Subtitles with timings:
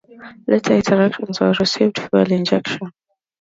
[0.47, 2.91] Later iterations also received fuel injection.